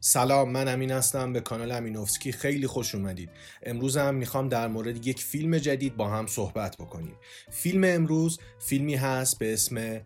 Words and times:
سلام 0.00 0.50
من 0.50 0.68
امین 0.68 0.90
هستم 0.90 1.32
به 1.32 1.40
کانال 1.40 1.72
امینوفسکی. 1.72 2.32
خیلی 2.32 2.66
خوش 2.66 2.94
اومدید. 2.94 3.30
امروز 3.62 3.96
هم 3.96 4.14
می‌خوام 4.14 4.48
در 4.48 4.68
مورد 4.68 5.06
یک 5.06 5.24
فیلم 5.24 5.58
جدید 5.58 5.96
با 5.96 6.08
هم 6.08 6.26
صحبت 6.26 6.76
بکنیم. 6.76 7.16
فیلم 7.50 7.84
امروز 7.84 8.38
فیلمی 8.58 8.94
هست 8.94 9.38
به 9.38 9.52
اسم 9.52 9.98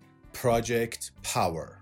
Project 0.43 1.29
Power. 1.35 1.82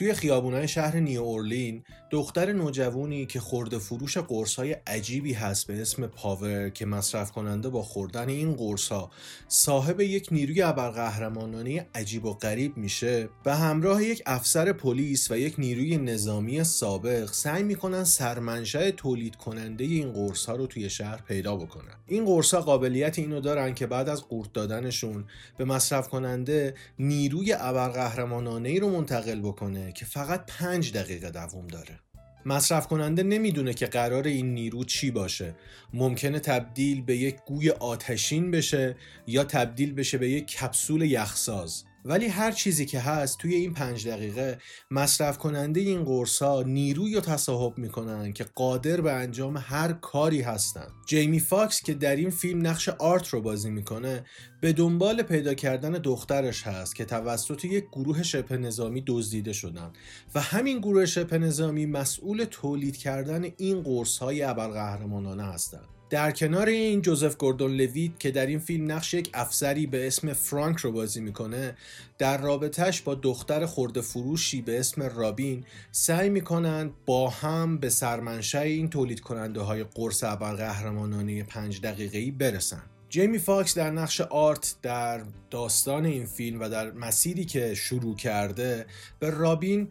توی 0.00 0.14
خیابونای 0.14 0.68
شهر 0.68 0.96
نیو 0.96 1.22
اورلین 1.22 1.84
دختر 2.10 2.52
نوجوانی 2.52 3.26
که 3.26 3.40
خورده 3.40 3.78
فروش 3.78 4.16
های 4.56 4.72
عجیبی 4.72 5.32
هست 5.32 5.66
به 5.66 5.82
اسم 5.82 6.06
پاور 6.06 6.68
که 6.68 6.86
مصرف 6.86 7.32
کننده 7.32 7.68
با 7.68 7.82
خوردن 7.82 8.28
این 8.28 8.56
ها 8.90 9.10
صاحب 9.48 10.00
یک 10.00 10.28
نیروی 10.30 10.62
ابرقهرمانانه 10.62 11.86
عجیب 11.94 12.24
و 12.24 12.34
غریب 12.34 12.76
میشه 12.76 13.28
و 13.46 13.56
همراه 13.56 14.04
یک 14.04 14.22
افسر 14.26 14.72
پلیس 14.72 15.30
و 15.30 15.38
یک 15.38 15.54
نیروی 15.58 15.96
نظامی 15.96 16.64
سابق 16.64 17.32
سعی 17.32 17.62
می‌کنن 17.62 18.04
سرمنشأ 18.04 18.90
تولید 18.90 19.36
کننده 19.36 19.84
این 19.84 20.34
ها 20.46 20.56
رو 20.56 20.66
توی 20.66 20.90
شهر 20.90 21.22
پیدا 21.28 21.56
بکنن. 21.56 21.94
این 22.06 22.42
ها 22.52 22.60
قابلیت 22.60 23.18
اینو 23.18 23.40
دارن 23.40 23.74
که 23.74 23.86
بعد 23.86 24.08
از 24.08 24.22
قورت 24.22 24.52
دادنشون 24.52 25.24
به 25.56 25.64
مصرف 25.64 26.08
کننده 26.08 26.74
نیروی 26.98 27.52
ابرقهرمانانه 27.52 28.68
ای 28.68 28.80
رو 28.80 28.90
منتقل 28.90 29.40
بکنه 29.40 29.89
که 29.92 30.04
فقط 30.04 30.44
پنج 30.46 30.92
دقیقه 30.92 31.30
دوام 31.30 31.66
داره. 31.66 31.98
مصرف 32.46 32.86
کننده 32.86 33.22
نمی‌دونه 33.22 33.74
که 33.74 33.86
قرار 33.86 34.26
این 34.26 34.54
نیرو 34.54 34.84
چی 34.84 35.10
باشه. 35.10 35.54
ممکنه 35.94 36.38
تبدیل 36.40 37.02
به 37.02 37.16
یک 37.16 37.36
گوی 37.46 37.70
آتشین 37.70 38.50
بشه 38.50 38.96
یا 39.26 39.44
تبدیل 39.44 39.92
بشه 39.92 40.18
به 40.18 40.30
یک 40.30 40.46
کپسول 40.46 41.02
یخساز. 41.02 41.84
ولی 42.04 42.26
هر 42.26 42.52
چیزی 42.52 42.86
که 42.86 43.00
هست 43.00 43.38
توی 43.38 43.54
این 43.54 43.74
پنج 43.74 44.08
دقیقه 44.08 44.58
مصرف 44.90 45.38
کننده 45.38 45.80
این 45.80 46.04
قرص 46.04 46.42
ها 46.42 46.62
نیرویی 46.62 47.14
رو 47.14 47.20
تصاحب 47.20 47.78
می‌کنن 47.78 48.32
که 48.32 48.44
قادر 48.54 49.00
به 49.00 49.12
انجام 49.12 49.56
هر 49.56 49.92
کاری 49.92 50.40
هستن. 50.40 50.86
جیمی 51.06 51.40
فاکس 51.40 51.82
که 51.82 51.94
در 51.94 52.16
این 52.16 52.30
فیلم 52.30 52.66
نقش 52.66 52.88
آرت 52.88 53.28
رو 53.28 53.40
بازی 53.40 53.70
می‌کنه 53.70 54.24
به 54.60 54.72
دنبال 54.72 55.22
پیدا 55.22 55.54
کردن 55.54 55.92
دخترش 55.92 56.62
هست 56.62 56.96
که 56.96 57.04
توسط 57.04 57.64
یک 57.64 57.84
گروه 57.92 58.22
شبه 58.22 58.56
نظامی 58.56 59.04
دزدیده 59.06 59.52
شدن. 59.52 59.92
و 60.34 60.40
همین 60.40 60.78
گروه 60.78 61.06
شبه 61.06 61.38
نظامی 61.38 61.86
مسئول 61.86 62.44
تولید 62.44 62.96
کردن 62.96 63.44
این 63.56 63.82
قرص 63.82 64.18
های 64.18 64.42
ابرقهرمانانه 64.42 65.44
هستند 65.44 65.99
در 66.10 66.30
کنار 66.30 66.68
این 66.68 67.02
جوزف 67.02 67.36
گوردون 67.36 67.76
لویت 67.76 68.18
که 68.18 68.30
در 68.30 68.46
این 68.46 68.58
فیلم 68.58 68.92
نقش 68.92 69.14
یک 69.14 69.30
افسری 69.34 69.86
به 69.86 70.06
اسم 70.06 70.32
فرانک 70.32 70.78
رو 70.78 70.92
بازی 70.92 71.20
می‌کنه 71.20 71.76
در 72.18 72.38
رابطهش 72.38 73.00
با 73.00 73.14
دختر 73.14 73.66
خورده 73.66 74.00
فروشی 74.00 74.62
به 74.62 74.80
اسم 74.80 75.02
رابین 75.02 75.64
سعی 75.92 76.28
می‌کنن 76.28 76.90
با 77.06 77.28
هم 77.28 77.78
به 77.78 77.88
سرمنشأ 77.88 78.60
این 78.60 78.90
تولید 78.90 79.20
کننده 79.20 79.60
های 79.60 79.84
قرص 79.84 80.24
قهرمانانه 80.24 81.42
پنج 81.42 81.80
دقیقه‌ای 81.80 82.30
برسن. 82.30 82.82
جیمی 83.08 83.38
فاکس 83.38 83.74
در 83.74 83.90
نقش 83.90 84.20
آرت 84.20 84.74
در 84.82 85.22
داستان 85.50 86.06
این 86.06 86.26
فیلم 86.26 86.60
و 86.60 86.68
در 86.68 86.90
مسیری 86.90 87.44
که 87.44 87.74
شروع 87.74 88.16
کرده 88.16 88.86
به 89.18 89.30
رابین 89.30 89.88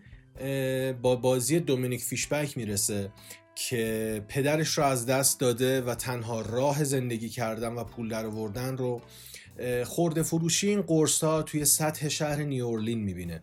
با 1.02 1.16
بازی 1.16 1.60
دومینیک 1.60 2.02
فیشبک 2.02 2.58
می‌رسه. 2.58 3.12
که 3.68 4.24
پدرش 4.28 4.78
رو 4.78 4.84
از 4.84 5.06
دست 5.06 5.40
داده 5.40 5.82
و 5.82 5.96
تنها 5.96 6.42
راه 6.42 6.84
زندگی 6.84 7.30
کردن 7.30 7.74
و 7.74 7.84
پول 7.84 8.10
در 8.10 8.26
آوردن 8.26 8.78
رو 8.78 9.02
خورده 9.86 10.24
فروشی 10.24 10.68
این 10.68 10.82
قرص 10.82 11.24
ها 11.24 11.42
توی 11.42 11.66
سطح 11.66 12.08
شهر 12.08 12.44
نیورلین 12.44 13.00
می‌بینه. 13.00 13.42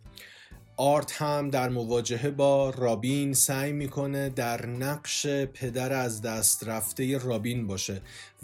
آرت 0.77 1.13
هم 1.13 1.51
در 1.51 1.69
مواجهه 1.69 2.31
با 2.31 2.71
رابین 2.71 3.35
سعی 3.35 3.73
می‌کنه 3.73 4.29
در 4.29 4.67
نقش 4.67 5.27
پدر 5.27 5.93
از 5.93 6.23
دست 6.23 6.65
رفته 6.65 7.19
رابین 7.19 7.67
باشه. 7.67 8.01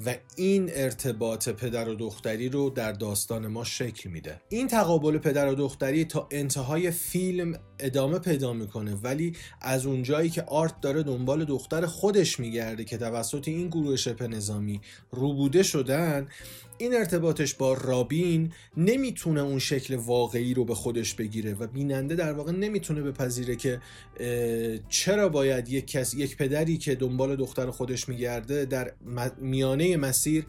و 0.06 0.14
این 0.36 0.70
ارتباط 0.72 1.48
پدر 1.48 1.88
و 1.88 1.94
دختری 1.94 2.48
رو 2.48 2.70
در 2.70 2.92
داستان 2.92 3.46
ما 3.46 3.64
شکل 3.64 4.10
میده. 4.10 4.40
این 4.48 4.68
تقابل 4.68 5.18
پدر 5.18 5.48
و 5.48 5.54
دختری 5.54 6.04
تا 6.04 6.28
انتهای 6.30 6.90
فیلم 6.90 7.58
ادامه 7.78 8.18
پیدا 8.18 8.52
می‌کنه 8.52 8.94
ولی 8.94 9.36
از 9.60 9.86
اونجایی 9.86 10.30
که 10.30 10.42
آرت 10.42 10.80
داره 10.80 11.02
دنبال 11.02 11.44
دختر 11.44 11.86
خودش 11.86 12.40
میگرده 12.40 12.84
که 12.84 12.96
توسط 12.98 13.48
این 13.48 13.68
گروه 13.68 13.96
شبه 13.96 14.28
نظامی 14.28 14.80
روبوده 15.10 15.62
شدن 15.62 16.28
این 16.78 16.94
ارتباطش 16.94 17.54
با 17.54 17.72
رابین 17.72 18.52
نمی‌تونه 18.76 19.40
اون 19.40 19.58
شکل 19.58 19.94
واقعی 19.94 20.54
رو 20.54 20.64
به 20.64 20.74
خودش 20.74 21.14
بگیره 21.14 21.54
و 21.54 21.66
بیننده 21.66 22.14
در 22.14 22.32
واقع 22.32 22.52
نمی‌تونه 22.52 23.02
بپذیره 23.02 23.56
که 23.56 23.80
چرا 24.88 25.28
باید 25.28 25.68
یک 25.68 25.86
کس 25.86 26.14
یک 26.14 26.36
پدری 26.36 26.78
که 26.78 26.94
دنبال 26.94 27.36
دختر 27.36 27.70
خودش 27.70 28.08
میگرده 28.08 28.64
در 28.64 28.92
میانه 29.38 29.91
مسیر 29.96 30.46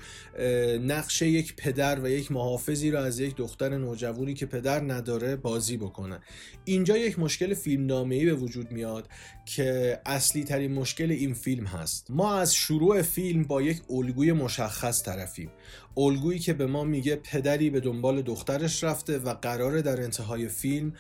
نقش 0.82 1.22
یک 1.22 1.56
پدر 1.56 2.00
و 2.00 2.10
یک 2.10 2.32
محافظی 2.32 2.92
رو 2.92 3.00
از 3.00 3.20
یک 3.20 3.36
دختر 3.36 3.78
نوجوانی 3.78 4.34
که 4.34 4.46
پدر 4.46 4.82
نداره 4.82 5.36
بازی 5.36 5.78
بکنه 5.78 6.20
اینجا 6.66 6.98
یک 6.98 7.20
مشکل 7.20 7.54
فیلمنامه‌ای 7.54 8.26
به 8.26 8.34
وجود 8.34 8.72
میاد 8.72 9.10
که 9.46 10.00
اصلی 10.06 10.44
ترین 10.44 10.74
مشکل 10.74 11.12
این 11.12 11.34
فیلم 11.34 11.66
هست. 11.66 12.08
ما 12.10 12.36
از 12.36 12.56
شروع 12.56 13.02
فیلم 13.02 13.44
با 13.44 13.62
یک 13.62 13.82
الگوی 13.90 14.32
مشخص 14.32 15.04
طرفیم. 15.04 15.52
الگویی 15.98 16.40
که 16.40 16.54
به 16.54 16.66
ما 16.66 16.84
میگه 16.84 17.16
پدری 17.16 17.70
به 17.70 17.80
دنبال 17.80 18.22
دخترش 18.22 18.84
رفته 18.84 19.18
و 19.18 19.34
قراره 19.34 19.82
در 19.82 20.02
انتهای 20.02 20.48
فیلم 20.48 20.94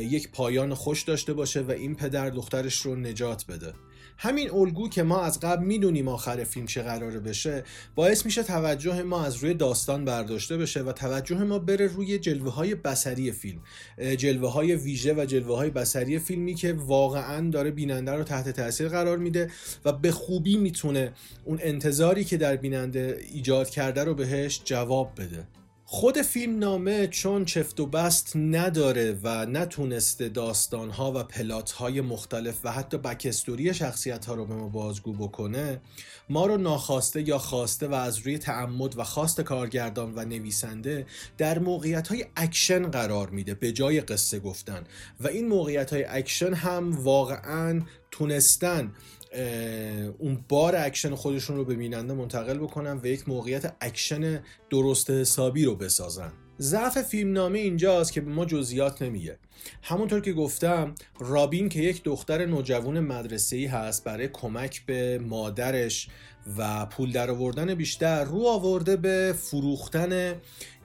یک 0.00 0.30
پایان 0.30 0.74
خوش 0.74 1.02
داشته 1.02 1.32
باشه 1.32 1.60
و 1.60 1.70
این 1.70 1.94
پدر 1.94 2.30
دخترش 2.30 2.76
رو 2.76 2.96
نجات 2.96 3.46
بده. 3.46 3.72
همین 4.20 4.50
الگو 4.50 4.88
که 4.88 5.02
ما 5.02 5.20
از 5.22 5.40
قبل 5.40 5.64
می‌دونیم 5.64 6.08
آخر 6.08 6.44
فیلم 6.44 6.66
چه 6.66 6.82
قراره 6.82 7.20
بشه 7.20 7.64
باعث 7.94 8.24
میشه 8.24 8.42
توجه 8.42 9.02
ما 9.02 9.24
از 9.24 9.36
روی 9.36 9.54
داستان 9.54 10.04
برداشته 10.04 10.56
بشه 10.56 10.82
و 10.82 10.92
توجه 10.92 11.44
ما 11.44 11.58
بره 11.58 11.86
روی 11.86 12.18
جلوه 12.18 12.52
های 12.52 12.74
بسری 12.74 13.32
فیلم. 13.32 13.60
جلوه 14.16 14.52
های 14.52 14.74
ویژه 14.74 15.14
و 15.14 15.24
جلوه 15.24 15.56
های 15.56 15.70
بسری 15.70 16.18
فیلمی 16.18 16.54
که 16.54 16.72
واقعا 16.72 17.50
داره 17.50 17.70
بیننده 17.70 18.12
رو 18.12 18.24
تحت 18.24 18.48
تاثیر 18.48 18.88
قرار 18.88 19.18
میده 19.18 19.50
و 19.84 19.92
به 19.92 20.12
خوبی 20.12 20.56
می‌تونه 20.56 21.12
اون 21.44 21.58
انتظاری 21.62 22.24
که 22.24 22.36
در 22.36 22.56
بیننده 22.56 23.18
ایجاد 23.32 23.70
کرده 23.70 24.04
رو 24.04 24.14
بهش 24.28 24.60
جواب 24.64 25.12
بده. 25.16 25.46
خود 25.84 26.22
فیلم 26.22 26.58
نامه 26.58 27.06
چون 27.06 27.44
چفت 27.44 27.80
و 27.80 27.86
بست 27.86 28.32
نداره 28.36 29.18
و 29.22 29.46
نتونسته 29.46 30.28
داستانها 30.28 31.12
و 31.12 31.22
plot 31.22 31.74
های 31.74 32.00
مختلف 32.00 32.60
و 32.64 32.72
حتی 32.72 32.98
backstory 32.98 33.74
شخصیت 33.74 34.26
ها 34.26 34.34
رو 34.34 34.44
به 34.44 34.54
ما 34.54 34.68
بازگو 34.68 35.12
بکنه 35.12 35.80
ما 36.28 36.46
رو 36.46 36.56
ناخواسته 36.56 37.28
یا 37.28 37.38
خواسته 37.38 37.88
و 37.88 37.94
از 37.94 38.18
روی 38.18 38.38
تعمد 38.38 38.98
و 38.98 39.04
خواست 39.04 39.40
کارگردان 39.40 40.12
و 40.14 40.24
نویسنده 40.24 41.06
در 41.38 41.58
موقعیت 41.58 42.08
های 42.08 42.26
اکشن 42.36 42.90
قرار 42.90 43.30
میده 43.30 43.54
به 43.54 43.72
جای 43.72 44.00
قصه 44.00 44.38
گفتن. 44.38 44.84
و 45.20 45.28
این 45.28 45.48
موقعیت 45.48 45.92
های 45.92 46.04
اکشن 46.04 46.54
هم 46.54 47.04
واقعا 47.04 47.82
تونستن 48.10 48.92
اون 50.18 50.44
بار 50.48 50.76
اکشن 50.76 51.14
خودشون 51.14 51.56
رو 51.56 51.64
به 51.64 51.74
بیننده 51.74 52.14
منتقل 52.14 52.58
بکنن 52.58 53.00
و 53.02 53.06
یک 53.06 53.28
موقعیت 53.28 53.76
اکشن 53.80 54.42
درست 54.70 55.10
حسابی 55.10 55.64
رو 55.64 55.76
بسازن. 55.76 56.32
ضعف 56.60 57.02
فیلمنامه 57.02 57.58
اینجاست 57.58 58.12
که 58.12 58.20
به 58.20 58.30
ما 58.30 58.44
جزئیات 58.44 59.02
نمیگه. 59.02 59.38
همونطور 59.82 60.20
که 60.20 60.32
گفتم 60.32 60.94
رابین 61.20 61.68
که 61.68 61.80
یک 61.80 62.02
دختر 62.02 62.46
نوجوان 62.46 63.00
مدرسه 63.00 63.56
ای 63.56 63.66
هست 63.66 64.04
برای 64.04 64.28
کمک 64.28 64.86
به 64.86 65.18
مادرش 65.18 66.08
و 66.58 66.86
پول 66.86 67.12
در 67.12 67.30
آوردن 67.30 67.74
بیشتر 67.74 68.24
رو 68.24 68.46
آورده 68.46 68.96
به 68.96 69.34
فروختن 69.38 70.34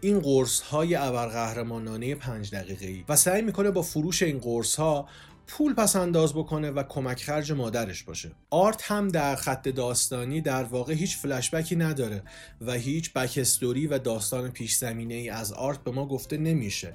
این 0.02 0.20
قرص 0.20 0.62
های 0.62 0.96
ابرقهرمانانه 0.96 2.16
پنج 2.16 2.52
دقیقه 2.52 3.04
و 3.10 3.16
سعی 3.16 3.42
می‌کنه 3.42 3.72
با 3.72 3.82
فروش 3.82 4.24
این 4.24 4.40
قرص 4.40 4.76
ها 4.76 5.08
پول 5.48 5.74
پس 5.74 5.96
انداز 5.96 6.34
بکنه 6.34 6.72
و 6.72 6.84
کمک 6.84 7.24
خرج 7.24 7.52
مادرش 7.52 8.04
باشه. 8.04 8.32
آرت 8.50 8.82
هم 8.92 9.08
در 9.08 9.36
خط 9.36 9.68
داستانی 9.68 10.42
در 10.42 10.64
واقع 10.64 10.94
هیچ 10.94 11.18
فلشبکی 11.18 11.76
نداره 11.76 12.24
و 12.62 12.74
هیچ 12.74 13.14
بکستوری 13.14 13.88
و 13.88 13.98
داستان 13.98 14.52
پیش 14.52 14.76
زمینه 14.76 15.14
ای 15.14 15.30
از 15.30 15.54
آرت 15.54 15.84
به 15.84 15.92
ما 15.92 16.06
گفته 16.06 16.38
نمیشه. 16.38 16.94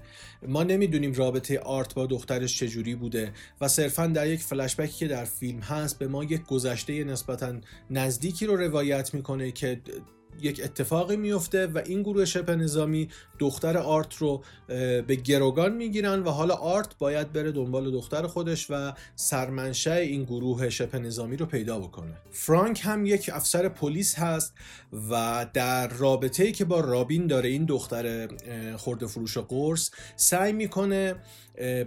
ما 0.49 0.63
نمی‌دونیم 0.63 1.13
رابطه 1.13 1.59
آرت 1.59 1.95
با 1.95 2.07
دخترش 2.07 2.59
چجوری 2.59 2.95
بوده 2.95 3.33
و 3.61 3.69
صرفا 3.69 4.07
در 4.07 4.27
یک 4.27 4.41
فلشبکی 4.41 4.99
که 4.99 5.09
در 5.09 5.25
فیلم 5.25 5.61
هست 5.61 5.99
به 5.99 6.09
ما 6.09 6.25
یک 6.25 6.43
گذشته 6.43 7.05
نسبتا 7.05 7.55
نزدیکی 7.91 8.47
رو 8.47 8.57
روایت 8.57 9.15
می‌کنه 9.15 9.53
که 9.53 9.81
یک 10.43 10.61
اتفاقی 10.65 11.17
میفته 11.17 11.67
و 11.67 11.83
این 11.87 12.03
گروه 12.03 12.25
شبه 12.25 12.57
نظامی 12.57 13.09
دختر 13.39 13.79
آرت 13.79 14.17
رو 14.17 14.43
به 15.07 15.21
گروگان 15.25 15.75
می‌گیرن 15.75 16.23
و 16.23 16.31
حالا 16.31 16.55
آرت 16.55 16.99
باید 16.99 17.33
بره 17.33 17.53
دنبال 17.53 17.91
دختر 17.91 18.27
خودش 18.27 18.67
و 18.71 18.93
سرمنشه 19.17 19.93
این 19.93 20.25
گروه 20.25 20.69
شبه 20.69 20.99
نظامی 20.99 21.37
رو 21.37 21.47
پیدا 21.47 21.79
بکنه. 21.79 22.13
فرانک 22.31 22.81
هم 22.85 23.07
یک 23.07 23.31
افسر 23.35 23.69
پلیس 23.69 24.19
هست 24.19 24.55
و 25.11 25.47
در 25.55 25.89
رابطه 25.89 26.45
ای 26.45 26.53
که 26.53 26.65
با 26.65 26.81
رابین 26.81 27.27
داره 27.27 27.49
این 27.49 27.65
دختر 27.65 28.29
خورده 28.77 29.07
فروش 29.07 29.39
قرص 29.39 29.91
سعی 30.17 30.53
می‌کنه 30.53 31.15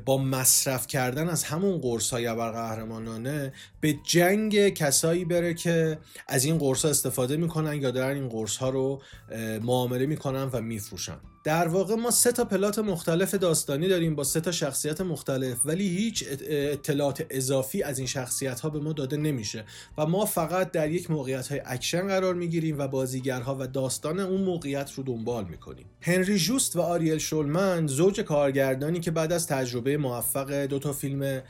با 0.05 0.17
مصرف 0.17 0.87
کردن 0.87 1.29
از 1.29 1.43
همون 1.43 1.77
قرص 1.77 2.09
های 2.09 2.33
قهرمانانه 2.33 3.53
به 3.81 3.93
جنگ 4.03 4.69
کسایی 4.69 5.25
بره 5.25 5.53
که 5.53 5.97
از 6.27 6.45
این 6.45 6.57
قرص 6.57 6.85
ها 6.85 6.91
استفاده 6.91 7.37
می‌کنن 7.37 7.81
یا 7.81 7.91
دارن 7.91 8.15
این 8.15 8.29
قرص 8.29 8.57
ها 8.57 8.69
رو 8.69 9.01
معامله 9.61 10.05
می‌کنن 10.05 10.43
و 10.43 10.61
میفروشن. 10.61 11.17
در 11.43 11.67
واقع 11.67 11.95
ما 11.95 12.11
سه 12.11 12.31
تا 12.31 12.45
plot 12.45 12.79
مختلف 12.79 13.35
داستانی 13.35 13.87
داریم 13.87 14.15
با 14.15 14.23
سه 14.23 14.41
تا 14.41 14.51
شخصیت 14.51 15.01
مختلف 15.01 15.57
ولی 15.65 15.89
هیچ 15.89 16.25
اطلاعات 16.49 17.25
اضافی 17.29 17.83
از 17.83 17.97
این 17.97 18.07
شخصیت 18.07 18.59
ها 18.59 18.69
به 18.69 18.79
ما 18.79 18.93
داده 18.93 19.17
نمیشه 19.17 19.65
و 19.97 20.05
ما 20.05 20.25
فقط 20.25 20.71
در 20.71 20.91
یک 20.91 21.11
موقعیت 21.11 21.47
های 21.47 21.61
اکشن 21.65 22.07
قرار 22.07 22.33
می‌گیریم 22.33 22.79
و 22.79 22.87
بازیگرها 22.87 23.57
و 23.59 23.67
داستان 23.67 24.19
اون 24.19 24.41
موقعیت 24.41 24.91
رو 24.93 25.03
دنبال 25.03 25.45
می‌کنیم. 25.45 25.85
هنری 26.01 26.37
جوست 26.37 26.75
و 26.75 26.81
آریل 26.81 27.17
شولمن 27.17 27.87
زوج 27.87 28.19
کارگردانی 28.19 28.99
که 28.99 29.11
بعد 29.11 29.33
از 29.33 29.47
تجربه 29.47 29.97
موفق 29.97 30.51
دو 30.51 30.79
تا 30.79 30.93
فیلم 30.93 31.41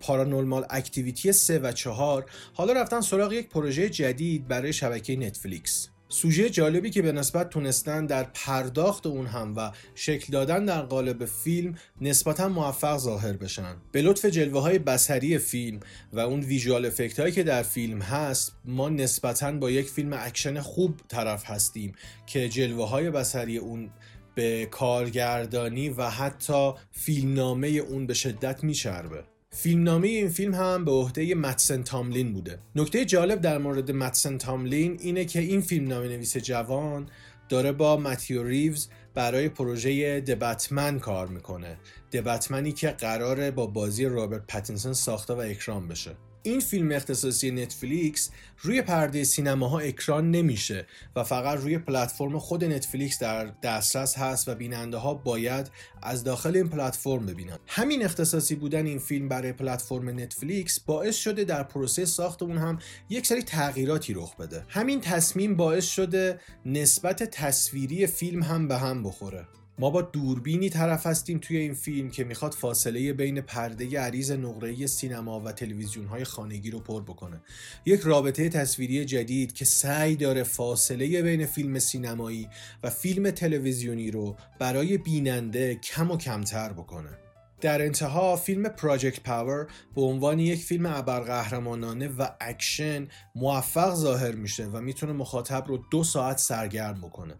Paranormal 0.00 0.66
Activity 0.70 1.32
3 1.32 1.58
و 1.58 1.72
4 1.72 2.26
حالا 2.54 2.72
رفتن 2.72 3.00
سراغ 3.00 3.32
یک 3.32 3.48
پروژه 3.48 3.88
جدید 3.88 4.48
برای 4.48 4.72
شبکه 4.72 5.16
نتفلیکس. 5.16 5.91
سوژه 6.12 6.50
جالبی 6.50 6.90
که 6.90 7.02
به 7.02 7.12
نسبت 7.12 7.50
تونستن 7.50 8.06
در 8.06 8.22
پرداخت 8.22 9.06
اون 9.06 9.26
هم 9.26 9.54
و 9.56 9.70
شکل 9.94 10.32
دادن 10.32 10.64
در 10.64 10.82
قالب 10.82 11.24
فیلم 11.24 11.74
نسبتا 12.00 12.48
موفق 12.48 12.98
ظاهر 12.98 13.32
بشن. 13.32 13.76
به 13.92 14.02
لطف 14.02 14.24
جلوه 14.24 14.62
های 14.62 14.78
بصری 14.78 15.38
فیلم 15.38 15.80
و 16.12 16.20
اون 16.20 16.40
visual 16.40 16.86
effect 16.86 17.20
هایی 17.20 17.32
که 17.32 17.42
در 17.42 17.62
فیلم 17.62 18.02
هست 18.02 18.52
ما 18.64 18.88
نسبتا 18.88 19.52
با 19.52 19.70
یک 19.70 19.88
فیلم 19.88 20.12
اکشن 20.12 20.60
خوب 20.60 21.00
طرف 21.08 21.50
هستیم 21.50 21.92
که 22.26 22.48
جلوه 22.48 22.88
های 22.88 23.10
بصری 23.10 23.58
اون 23.58 23.90
به 24.34 24.66
کارگردانی 24.66 25.88
و 25.88 26.10
حتی 26.10 26.72
فیلمنامه 26.90 27.68
اون 27.68 28.06
به 28.06 28.14
شدت 28.14 28.64
میچربه. 28.64 29.31
فیلمنامه 29.54 30.08
این 30.08 30.28
فیلم 30.28 30.54
هم 30.54 30.84
به 30.84 30.90
عهده 30.90 31.34
متسن 31.34 31.82
تاملین 31.82 32.32
بوده. 32.32 32.58
نکته 32.76 33.04
جالب 33.04 33.40
در 33.40 33.58
مورد 33.58 33.90
متسن 33.90 34.38
تاملین 34.38 34.98
اینه 35.00 35.24
که 35.24 35.40
این 35.40 35.60
فیلمنامه 35.60 36.08
نویس 36.08 36.36
جوان 36.36 37.08
داره 37.48 37.72
با 37.72 37.96
متیو 37.96 38.42
ریوز 38.44 38.88
برای 39.14 39.48
پروژه 39.48 40.20
The 40.20 40.46
Batman 40.46 40.98
کار 40.98 41.26
می‌کنه. 41.26 41.78
The 42.12 42.30
Batman 42.30 42.66
ی 42.66 42.72
که 42.72 42.88
قراره 42.88 43.50
با 43.50 43.66
بازی 43.66 44.04
رابرت 44.04 44.46
پتینسون 44.48 44.92
ساخته 44.92 45.34
و 45.34 45.38
اکران 45.38 45.88
بشه. 45.88 46.16
این 46.42 46.60
فیلم 46.60 46.92
اختصاصی 46.92 47.50
نتفلیکس 47.50 48.30
روی 48.58 48.82
پرده 48.82 49.24
سینماها 49.24 49.78
اکران 49.78 50.30
نمیشه 50.30 50.86
و 51.16 51.24
فقط 51.24 51.58
روی 51.58 51.78
پلتفرم 51.78 52.38
خود 52.38 52.64
نتفلیکس 52.64 53.18
در 53.18 53.46
دسترس 53.62 54.18
هست 54.18 54.48
و 54.48 54.54
بیننده 54.54 54.96
ها 54.96 55.14
باید 55.14 55.70
از 56.02 56.24
داخل 56.24 56.56
این 56.56 56.68
پلتفرم 56.68 57.26
ببینن. 57.26 57.58
همین 57.66 58.04
اختصاصی 58.04 58.54
بودن 58.54 58.86
این 58.86 58.98
فیلم 58.98 59.28
برای 59.28 59.52
پلتفرم 59.52 60.08
نتفلیکس 60.08 60.80
باعث 60.80 61.16
شده 61.16 61.44
در 61.44 61.62
پروسه 61.62 62.04
ساخت 62.04 62.42
اون 62.42 62.58
هم 62.58 62.78
یک 63.08 63.26
سری 63.26 63.42
تغییراتی 63.42 64.14
رخ 64.14 64.36
بده. 64.36 64.64
همین 64.68 65.00
تصمیم 65.00 65.56
باعث 65.56 65.84
شده 65.84 66.40
نسبت 66.66 67.22
تصویری 67.22 68.06
فیلم 68.06 68.42
هم 68.42 68.68
به 68.68 68.78
هم 68.78 69.02
بخوره. 69.02 69.46
ما 69.82 69.90
با 69.90 70.02
دوربینی 70.02 70.70
طرف 70.70 71.06
هستیم 71.06 71.38
توی 71.38 71.56
این 71.56 71.74
فیلم 71.74 72.10
که 72.10 72.24
می‌خواد 72.24 72.52
فاصله 72.52 73.12
بین 73.12 73.40
پرده 73.40 74.00
عریض 74.00 74.32
نقره‌ای 74.32 74.86
سینما 74.86 75.40
و 75.40 75.52
تلویزیون 75.52 76.06
های 76.06 76.24
خانگی 76.24 76.70
رو 76.70 76.80
پر 76.80 77.02
بکنه. 77.02 77.40
یک 77.86 78.00
رابطه 78.00 78.48
تصویری 78.48 79.04
جدید 79.04 79.52
که 79.52 79.64
سعی 79.64 80.16
داره 80.16 80.42
فاصله 80.42 81.22
بین 81.22 81.46
فیلم 81.46 81.78
سینمایی 81.78 82.48
و 82.82 82.90
فیلم 82.90 83.30
تلویزیونی 83.30 84.10
رو 84.10 84.36
برای 84.58 84.98
بیننده 84.98 85.74
کم 85.74 86.10
و 86.10 86.16
کمتر 86.16 86.72
بکنه. 86.72 87.18
در 87.60 87.82
انتها 87.82 88.36
فیلم 88.36 88.68
پراجکت 88.68 89.20
پاور 89.20 89.66
به 89.94 90.02
عنوان 90.02 90.38
یک 90.38 90.60
فیلم 90.60 90.86
ابرقهرمانانه 90.86 92.08
و 92.08 92.28
اکشن 92.40 93.08
موفق 93.34 93.94
ظاهر 93.94 94.32
میشه 94.32 94.66
و 94.66 94.80
می‌تونه 94.80 95.12
مخاطب 95.12 95.64
رو 95.68 95.84
دو 95.90 96.04
ساعت 96.04 96.38
سرگرم 96.38 97.00
بکنه. 97.00 97.34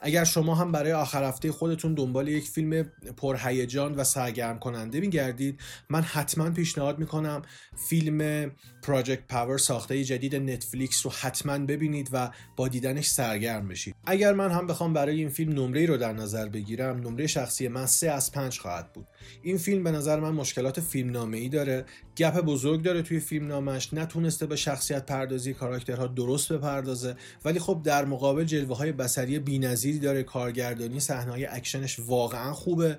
اگر 0.00 0.24
شما 0.24 0.54
هم 0.54 0.72
برای 0.72 0.92
آخر 0.92 1.24
هفته 1.24 1.52
خودتون 1.52 1.94
دنبال 1.94 2.28
یک 2.28 2.48
فیلم 2.48 2.82
پرهیجان 3.16 3.94
و 3.94 4.04
سرگرم 4.04 4.58
کننده 4.58 5.00
میگردید 5.00 5.60
من 5.90 6.02
حتما 6.02 6.50
پیشنهاد 6.50 6.98
می‌کنم 6.98 7.42
فیلم 7.88 8.50
Project 8.82 9.26
Power 9.28 9.58
ساخته 9.58 10.04
جدید 10.04 10.36
نتفلیکس 10.36 11.06
رو 11.06 11.12
حتما 11.12 11.58
ببینید 11.58 12.08
و 12.12 12.30
با 12.56 12.68
دیدنش 12.68 13.06
سرگرم 13.06 13.68
بشید. 13.68 13.94
اگر 14.04 14.32
من 14.32 14.50
هم 14.50 14.66
بخوام 14.66 14.92
برای 14.92 15.16
این 15.16 15.28
فیلم 15.28 15.52
نمره 15.52 15.86
رو 15.86 15.96
در 15.96 16.12
نظر 16.12 16.48
بگیرم 16.48 16.96
نمره 16.96 17.26
شخصی 17.26 17.68
من 17.68 17.86
3 17.86 18.10
از 18.10 18.32
5 18.32 18.58
خواهد 18.58 18.92
بود. 18.92 19.06
این 19.42 19.58
فیلم 19.58 19.84
به 19.84 19.90
نظر 19.90 20.20
من 20.20 20.30
مشکلات 20.30 20.80
فیلمنامه‌ای 20.80 21.48
داره 21.48 21.84
gap 22.16 22.40
بزرگ 22.40 22.82
داره 22.82 23.02
توی 23.02 23.20
فیلم 23.20 23.46
نامش 23.46 23.94
نتونسته 23.94 24.46
به 24.46 24.56
شخصیت 24.56 25.06
پردازی 25.06 25.54
کاراکترها 25.54 26.06
درست 26.06 26.52
بپردازه 26.52 27.16
ولی 27.44 27.58
خب 27.58 27.80
در 27.84 28.04
مقابل 28.04 28.44
جلوه 28.44 28.76
های 28.76 28.92
بصری 28.92 29.38
بی‌نظیری 29.72 29.98
داره 29.98 30.22
کارگردانی 30.22 31.00
صحنه‌های 31.00 31.46
اکشنش 31.46 31.98
واقعا 31.98 32.52
خوبه 32.52 32.98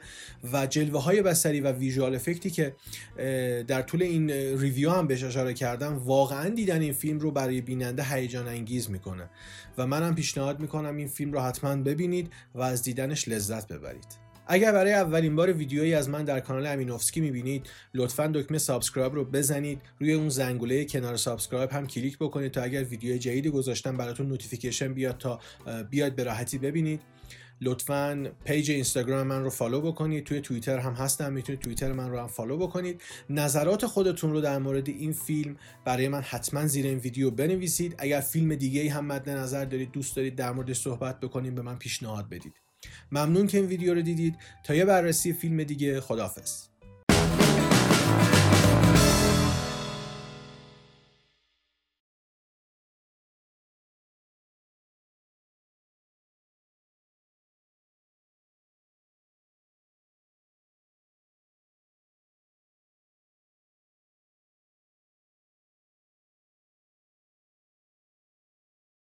و 0.53 0.65
جلوه 0.67 1.03
های 1.03 1.21
بصری 1.21 1.61
و 1.61 1.71
visual 1.71 2.15
effect 2.15 2.44
ی 2.44 2.49
که 2.49 2.75
در 3.67 3.81
طول 3.81 4.03
این 4.03 4.29
review 4.31 4.91
هم 4.91 5.07
بهش 5.07 5.23
اشاره 5.23 5.53
کردم 5.53 5.97
واقعا 5.97 6.49
دیدن 6.49 6.81
این 6.81 6.93
فیلم 6.93 7.19
رو 7.19 7.31
برای 7.31 7.61
بیننده 7.61 8.03
هیجان 8.03 8.47
انگیز 8.47 8.89
می‌کنه. 8.89 9.29
و 9.77 9.87
منم 9.87 10.15
پیشنهاد 10.15 10.59
می‌کنم 10.59 10.97
این 10.97 11.07
فیلم 11.07 11.31
رو 11.31 11.39
حتما 11.39 11.75
ببینید 11.75 12.31
و 12.55 12.61
از 12.61 12.81
دیدنش 12.81 13.27
لذت 13.27 13.67
ببرید. 13.67 14.22
اگر 14.47 14.71
برای 14.71 14.93
اولین 14.93 15.35
بار 15.35 15.53
ویدیویی 15.53 15.93
از 15.93 16.09
من 16.09 16.23
در 16.23 16.39
کانال 16.39 16.65
امینوفسکی 16.65 17.21
می‌بینید 17.21 17.69
لطفا 17.93 18.27
دکمه 18.27 18.57
subscribe 18.57 19.13
رو 19.13 19.25
بزنید. 19.25 19.81
روی 19.99 20.13
اون 20.13 20.29
زنگوله 20.29 20.85
کنار 20.85 21.17
subscribe 21.17 21.71
هم 21.71 21.87
کلیک 21.87 22.17
بکنید 22.17 22.51
تا 22.51 22.61
اگر 22.61 22.83
ویدیو 22.83 23.17
جدیدی 23.17 23.49
گذاشتم 23.49 23.97
براتون 23.97 24.27
notification 24.27 24.93
بیاد 24.93 25.17
تا 25.17 25.39
بیاد 25.89 26.15
به 26.15 26.23
راحتی 26.23 26.57
ببینید. 26.57 27.01
لطفا 27.61 28.31
page 28.45 28.71
اینستاگرام 28.71 29.27
من 29.27 29.43
رو 29.43 29.49
follow 29.49 29.81
بکنید. 29.81 30.23
توی 30.23 30.41
توییتر 30.41 30.77
هم 30.77 30.93
هستم. 30.93 31.33
می‌تونید 31.33 31.61
توییتر 31.61 31.91
من 31.91 32.09
رو 32.09 32.19
هم 32.19 32.27
follow 32.27 32.57
بکنید. 32.57 33.01
نظرات 33.29 33.85
خودتون 33.85 34.31
رو 34.31 34.41
در 34.41 34.57
مورد 34.57 34.89
این 34.89 35.13
فیلم 35.13 35.55
برای 35.85 36.07
من 36.07 36.21
حتما 36.21 36.67
زیر 36.67 36.85
این 36.85 36.97
ویدیو 36.97 37.31
بنویسید. 37.31 37.95
اگر 37.97 38.19
فیلم 38.19 38.55
دیگه 38.55 38.91
هم 38.91 39.05
مد 39.05 39.29
نظر 39.29 39.65
دارید 39.65 39.91
دوست 39.91 40.15
دارید 40.15 40.35
در 40.35 40.51
موردش 40.51 40.79
صحبت 40.79 41.19
بکنیم 41.19 41.55
به 41.55 41.61
من 41.61 41.75
پیشنهاد 41.75 42.29
بدید. 42.29 42.53
ممنون 43.11 43.47
که 43.47 43.57
این 43.57 43.67
ویدیو 43.67 43.93
رو 43.93 44.01
دیدید. 44.01 44.35
تا 44.63 44.75
یه 44.75 44.85
بررسی 44.85 45.33
فیلم 45.33 45.63
دیگه 45.63 46.01
خدافظ 46.01 46.72